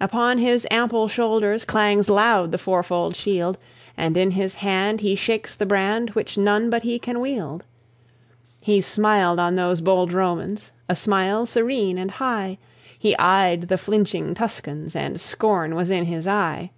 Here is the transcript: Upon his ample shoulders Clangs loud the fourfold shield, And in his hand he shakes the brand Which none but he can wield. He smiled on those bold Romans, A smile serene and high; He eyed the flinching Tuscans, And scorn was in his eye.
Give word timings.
Upon 0.00 0.38
his 0.38 0.66
ample 0.68 1.06
shoulders 1.06 1.64
Clangs 1.64 2.10
loud 2.10 2.50
the 2.50 2.58
fourfold 2.58 3.14
shield, 3.14 3.56
And 3.96 4.16
in 4.16 4.32
his 4.32 4.56
hand 4.56 5.00
he 5.00 5.14
shakes 5.14 5.54
the 5.54 5.64
brand 5.64 6.10
Which 6.10 6.36
none 6.36 6.70
but 6.70 6.82
he 6.82 6.98
can 6.98 7.20
wield. 7.20 7.64
He 8.60 8.80
smiled 8.80 9.38
on 9.38 9.54
those 9.54 9.80
bold 9.80 10.12
Romans, 10.12 10.72
A 10.88 10.96
smile 10.96 11.46
serene 11.46 11.98
and 11.98 12.10
high; 12.10 12.58
He 12.98 13.16
eyed 13.16 13.68
the 13.68 13.78
flinching 13.78 14.34
Tuscans, 14.34 14.96
And 14.96 15.20
scorn 15.20 15.76
was 15.76 15.88
in 15.88 16.06
his 16.06 16.26
eye. 16.26 16.70